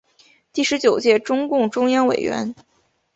[0.51, 2.55] 第十九届中共中央委员。